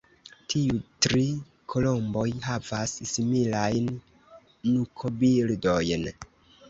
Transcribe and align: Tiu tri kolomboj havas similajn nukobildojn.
Tiu 0.53 0.77
tri 1.05 1.25
kolomboj 1.73 2.25
havas 2.47 2.95
similajn 3.11 3.93
nukobildojn. 4.71 6.09